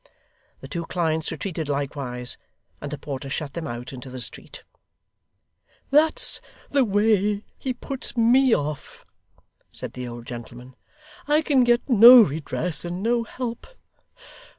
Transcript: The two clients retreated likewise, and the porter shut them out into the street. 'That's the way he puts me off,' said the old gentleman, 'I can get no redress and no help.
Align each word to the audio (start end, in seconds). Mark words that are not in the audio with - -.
The 0.61 0.67
two 0.67 0.87
clients 0.87 1.31
retreated 1.31 1.69
likewise, 1.69 2.39
and 2.81 2.91
the 2.91 2.97
porter 2.97 3.29
shut 3.29 3.53
them 3.53 3.67
out 3.67 3.93
into 3.93 4.09
the 4.09 4.19
street. 4.19 4.63
'That's 5.91 6.41
the 6.71 6.83
way 6.83 7.43
he 7.59 7.71
puts 7.75 8.17
me 8.17 8.51
off,' 8.51 9.05
said 9.71 9.93
the 9.93 10.07
old 10.07 10.25
gentleman, 10.25 10.75
'I 11.27 11.43
can 11.43 11.63
get 11.63 11.87
no 11.87 12.23
redress 12.23 12.83
and 12.83 13.03
no 13.03 13.21
help. 13.25 13.67